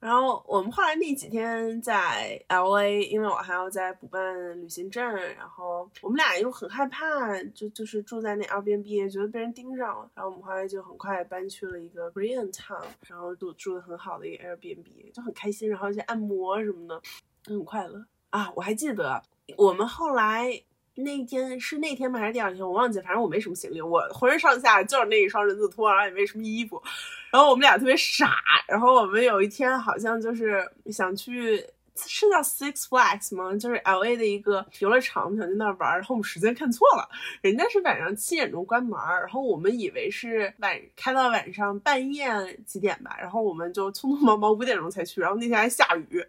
[0.00, 5.04] 然后我们后来那几天在 L A，因为我还要再补办旅行证，
[5.36, 10.10] 然后我们俩又很害怕，就就是住在那 Airbnb，觉得被人盯上了。
[10.14, 17.02] 然后我们后来就很快搬去了一个 Korean town，然后住住的很好的一个 Airbnb，就很开心，然后去按摩什么的，
[17.46, 18.52] 很快乐啊！
[18.54, 19.22] 我还记得
[19.56, 20.62] 我们后来。
[21.02, 22.18] 那天是那天吗？
[22.18, 22.64] 还是第二天？
[22.64, 26.82] 我忘记，反正我没什么行李，我浑身上下就是那一双人字拖，然后也没什么衣服。
[27.30, 28.36] 然后我们俩特别傻，
[28.66, 31.64] 然后我们有一天好像就是想去。
[32.06, 33.56] 是叫 Six Flags 吗？
[33.56, 37.08] 就是 L A 的一个游乐场，我们想去那儿玩，然后我们时间看错了，
[37.40, 42.28] 人家是晚上七点钟关门，然后我们以为是晚开到晚上半夜
[42.66, 46.24] 几点吧，然后我们就匆匆忙忙五点钟才去，然后那天还下雨，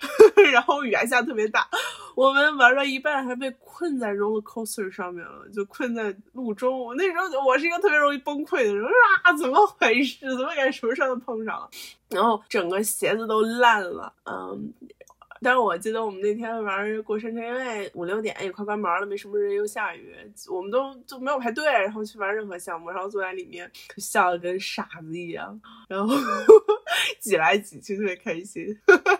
[0.52, 1.68] 然后雨还下特别大，
[2.14, 6.78] 我们玩到一半还被困在 roller coaster 上面了，就困在路中。
[6.80, 8.84] 我那时候我是一个特别容易崩溃的人，
[9.22, 10.28] 啊，怎么回事？
[10.30, 11.68] 怎么感觉什么事都碰上了？
[12.10, 14.72] 然后整个鞋子都烂了，嗯。
[15.42, 20.14] 但是我记得我们那天玩过山车，因为五六点也快关门了，没什么人，又下雨，
[20.48, 26.14] 我们都就没有排队，然后去玩任何项目，然后坐在里面笑的跟傻子一样，然后
[27.20, 28.64] 挤来挤去特别开心。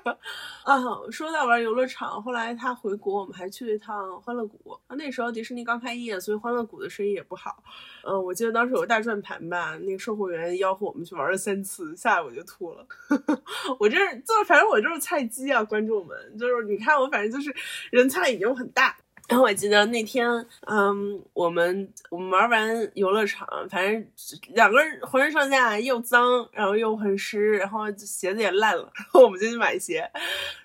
[0.65, 0.79] 啊，
[1.11, 4.79] 说到玩游乐场，后来他回国，我们还去了一趟欢乐谷。
[4.91, 7.63] 那时候迪士尼刚开业，所以欢乐谷的生意也不好。
[8.05, 12.87] 嗯，我记得当时有个大转盘吧，那个售货员吆喝我们去玩了三次，下来我就吐了。
[13.81, 16.12] 我这就反正我就是菜鸡啊，观众们。
[16.39, 17.55] 就是你看我，反正就是
[17.91, 18.97] 人菜已经很大。
[19.29, 20.29] 然后我记得那天，
[20.67, 24.07] 嗯，我们我们玩完游乐场，反正
[24.49, 28.93] 两个人浑身上下又脏，然后又很湿，然后鞋子也烂了。
[28.95, 30.01] 然后我们就去买鞋，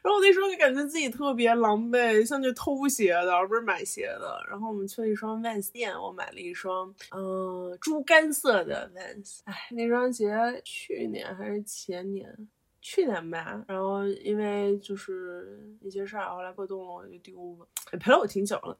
[0.01, 4.43] 然后我那时候就感觉自己特别狼狈，像去偷鞋的，而不是买鞋的。
[4.49, 9.39] 然后我们去了一双 Vans 店，我买了一双，嗯，猪肝色的 Vans。
[9.45, 10.27] 哎，那双鞋
[10.65, 12.49] 去年还是前年。
[12.89, 17.67] 去年吧，然后因为就是一些事儿，后来破洞了，我就丢了，
[17.99, 18.77] 陪了我挺久了。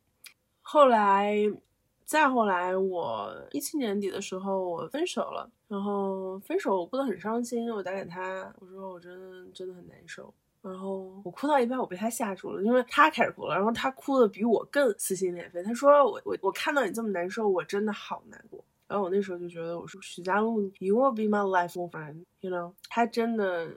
[0.62, 1.36] 后来，
[2.06, 10.34] 再后来，我一七年底的时候，我分手了，然后分手我哭得很伤心，我打给他，我说我真的真的很难受。
[10.62, 15.62] 然后我哭到一半，我被他吓住了，因为他开始哭了，然后他哭的比我更撕心裂肺。
[15.62, 18.64] 他说我我我看到你这么难受，我真的好难过。
[18.88, 23.76] 然后我那时候就觉得，我说许佳璐，You will be my life friend，you know，他真的。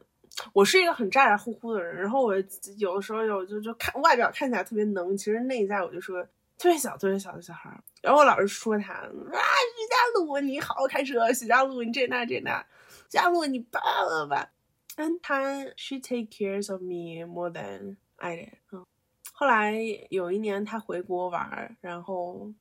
[0.53, 2.35] 我是一个很咋咋呼呼的人，然后我
[2.79, 6.23] 有的时候有就就看外表看起来特别能，其实内在我就说
[6.57, 7.71] 特别小特别小的小孩。
[8.01, 12.65] 然后我老是说他啊，徐佳璐你好好开车，徐佳璐你这那这那，
[13.09, 14.51] 佳璐你棒了吧？
[14.97, 15.43] 嗯，他
[15.77, 18.51] she take cares of me more than I did。
[18.73, 18.87] 嗯，
[19.33, 19.75] 后来
[20.09, 22.53] 有一年他回国玩，然后。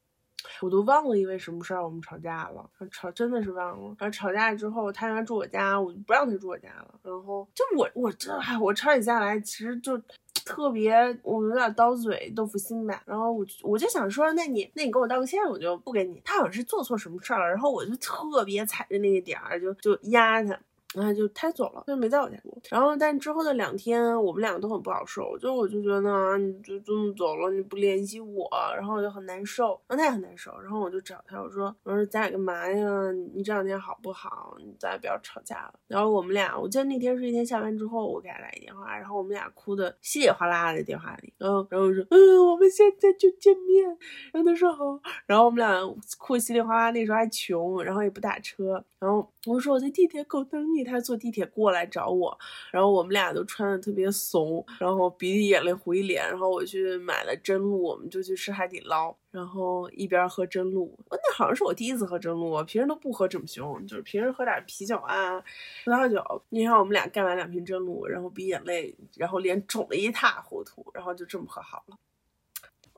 [0.62, 3.96] 我都忘了因为什么事儿我们吵架了，吵真的是忘了。
[3.98, 7.00] 然后吵架之后，他要住我家，我就不让他住我家了。
[7.04, 8.32] 然后就我我这
[8.62, 10.02] 我吵起架来，其实就
[10.46, 13.02] 特别我有点刀嘴豆腐心吧。
[13.06, 16.22] 然后我我就想说，那你那你跟我道个歉，我就不给你。
[16.24, 20.60] 他好像是做错什么事儿了，然后我就特别踩着那个点儿，就就压他。
[20.96, 22.58] 然后就他走了，就没在我家过。
[22.72, 25.38] 然后，但之后的两天，我们两个都很不好受。
[25.38, 29.80] 就我就觉得，你就这么走了，你不联系我，然后我就很难受。
[29.88, 30.60] 然后他也很难受。
[30.60, 33.12] 然后我就找他，我说，我说咱俩干嘛呀？
[33.36, 34.58] 你这两天好不好？
[34.80, 35.74] 咱俩不要吵架了。
[35.88, 41.32] 然后我们俩，我记得那天是一天下班之后，我给他打一电话，然后我们俩哭的稀里哗啦的电话里。
[41.38, 42.18] 然后，然后我说，嗯，
[42.50, 43.86] 我们现在就见面。
[44.34, 45.00] 然后他说好。
[45.28, 45.80] 然后我们俩
[46.18, 48.84] 哭稀里哗啦，那时候还穷，然后也不打车。
[48.98, 50.79] 然后我说我在地铁口等你。
[50.84, 52.38] 他坐地铁过来找我，
[52.72, 65.40] 然后我们俩都穿的特别怂，然后鼻涕眼泪糊一脸，然后我去买了真露，我们就去吃海底捞，然后一边喝真露，那好像是我第一次喝真露，我平时都不喝这么凶，就是平时喝点啤酒啊，
[65.86, 66.42] 葡萄酒。
[66.50, 71.98] 你看我们俩干完两瓶真露，然后鼻眼泪，然后脸肿的一塌糊涂，然后就这么喝好了。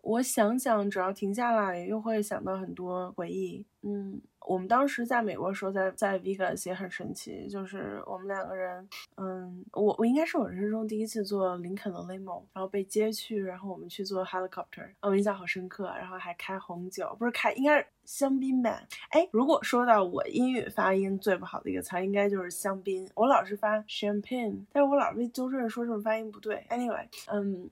[0.02, 3.64] 我想想，只要停下来，又会想到很多回忆。
[3.84, 8.88] 嗯，我们当时在美国时候，在在 Vegas 也很神奇，就是我们两个人，
[9.18, 15.86] 嗯，我我应该是我人生中第一次坐林肯的 limo，然后被接去，然后我们去坐 helicopter，我印象好深刻。
[15.98, 18.82] 然后还开红酒，不是开，应该是香槟吧？
[19.10, 23.08] 哎，如果说到我英语发音最不好的一个词，应该就是香槟。
[23.16, 26.66] 我老是发 champagne，但是我老是被纠正说这种发音不对。
[26.70, 27.70] Anyway，嗯，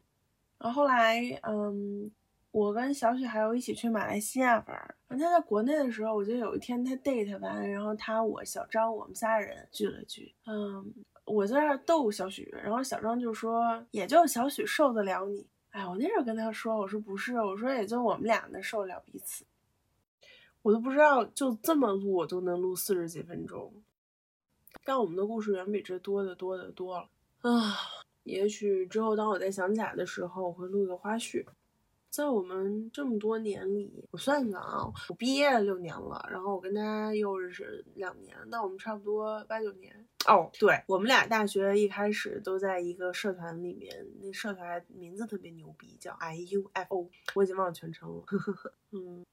[0.60, 2.12] 然后后来，嗯。
[2.52, 10.34] 我跟小雪还有一起去马来西亚玩，然后他在国内的时候，我记得有一天他 date 完，然后他我小张我们仨人聚了聚。
[10.48, 10.94] 嗯，
[11.26, 19.46] 我在那逗小许，然后小张就说：“也就小许受得了你。”哎，我那时候跟他说：“我说不是，我说也就我们俩能受得了彼此。”
[20.64, 23.72] 我都不知道就这么录，我都能录四十几分钟。
[24.84, 27.08] 但我们的故事远比这多的多的多了
[27.42, 27.78] 啊！
[28.24, 31.46] 也许之后当我再想起来的时候，我会录一个花絮。
[32.10, 40.08] 在我们这么多年里，我算算啊，我毕业六年了，然后我跟他又认识两年，那我们差不多八九年。
[40.28, 48.24] 哦，对，我们俩大学一开始都在一个社团里面，那社团名字特别牛逼，叫 IUFO，我已经忘了全称了。
[48.92, 49.24] 嗯，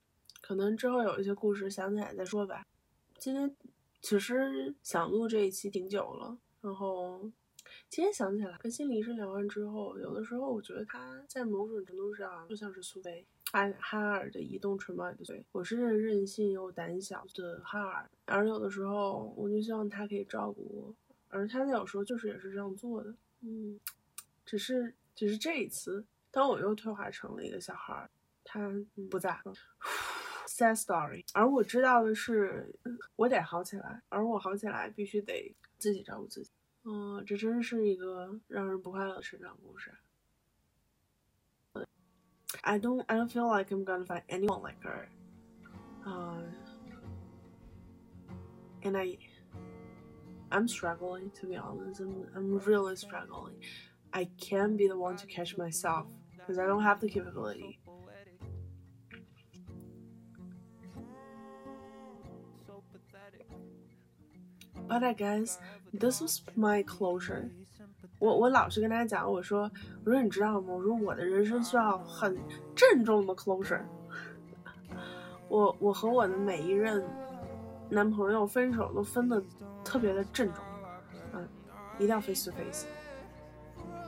[0.42, 2.66] 可能之后有一些故事想起来再说吧。
[3.18, 3.56] 今天
[4.02, 7.32] 其实想录这一期挺久了，然后。
[7.88, 15.42] 今天想起来，跟心理医生聊完之后，有的时候我觉得他在某种程度上就像是苏菲，哈哈尔的移动城堡里的。
[15.52, 20.94] 我是任性又胆小的哈尔，而有的时候我就希望他可以照顾我，
[21.30, 23.14] 而他有时候就是也是这样做的。
[23.40, 23.80] 嗯，
[24.44, 28.10] 只是只是这一次，当我又退化成了一个小孩，
[28.44, 28.70] 他
[29.10, 29.54] 不在了。
[30.46, 31.24] Sad story。
[31.32, 32.74] 而我知道的是，
[33.14, 36.50] 我得好起来，而我好起来必须得自己照顾自己。
[36.85, 39.93] 嗯，这真是一个让人不快乐的成长故事。
[42.63, 45.07] I don't, I don't feel like I'm gonna find anyone like her.
[46.05, 46.43] Uh,
[48.83, 49.17] and I,
[50.49, 52.01] I'm struggling to be honest.
[52.01, 53.55] I'm, I'm really struggling.
[54.11, 57.79] I can't be the one to catch myself because I don't have the capability.
[64.88, 65.56] But I guess
[65.92, 67.50] this was my closure。
[68.18, 69.70] 我我老是跟大家讲，我说
[70.04, 70.72] 我说你知道吗？
[70.72, 72.36] 我说我的人生需要很
[72.74, 73.82] 郑重的 closure。
[75.48, 77.04] 我我和我的每一任
[77.90, 79.42] 男朋友分手都分的
[79.84, 80.64] 特别的郑重，
[81.32, 81.48] 嗯，
[81.96, 82.86] 一定要 face to face。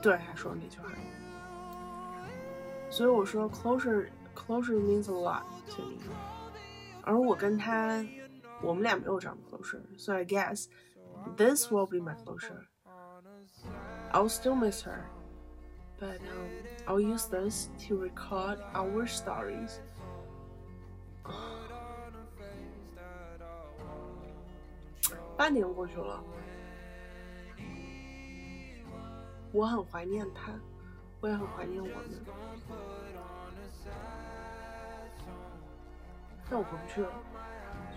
[0.01, 0.89] 对，还说那句话。
[2.89, 5.97] 所以我说 closure closure means a lot to me。
[7.03, 8.03] 而我跟他。
[8.62, 10.66] 我们俩没有这样的 closure, so I guess
[11.36, 12.66] this will be my closure.
[14.12, 15.04] I'll still miss her,
[15.98, 16.50] but um,
[16.86, 19.80] I'll use this to record our stories.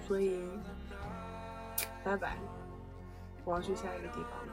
[0.06, 0.40] 所以，
[2.04, 2.36] 拜拜，
[3.44, 4.52] 我要去下一个地方了。